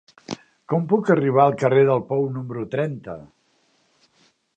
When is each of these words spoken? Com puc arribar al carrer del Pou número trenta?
Com 0.71 0.85
puc 0.93 1.11
arribar 1.15 1.43
al 1.43 1.53
carrer 1.63 1.83
del 1.89 2.01
Pou 2.13 2.25
número 2.39 2.65
trenta? 2.73 3.19